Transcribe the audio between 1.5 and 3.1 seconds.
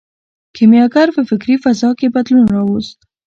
فضا کې بدلون راوست.